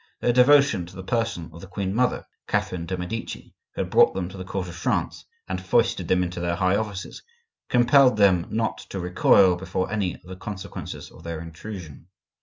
[0.19, 4.29] Their devotion to the person of the queen mother, Catherine de' Medici—who had brought them
[4.29, 8.99] to the court of France and foisted them into their high offices—compelled them not to
[8.99, 12.07] recoil before any of the consequences of their intrusion.